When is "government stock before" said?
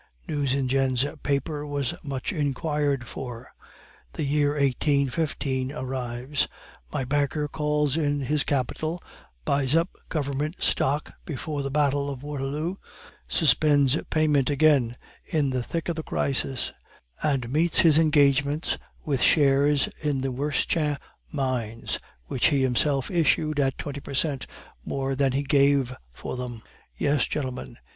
10.09-11.61